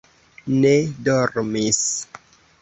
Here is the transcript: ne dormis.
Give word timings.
ne 0.63 0.71
dormis. 1.09 1.83